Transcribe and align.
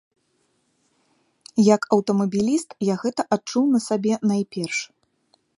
Як 1.65 1.85
аўтамабіліст, 1.97 2.75
я 2.89 2.95
гэта 3.05 3.21
адчуў 3.39 3.65
на 3.77 3.85
сабе 3.89 4.13
найперш. 4.33 4.77